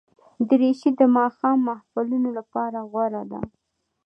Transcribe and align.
دریشي 0.49 0.89
د 0.99 1.01
ماښام 1.17 1.57
محفلونو 1.67 2.29
لپاره 2.37 2.79
غوره 2.91 3.23
ده. 3.31 3.39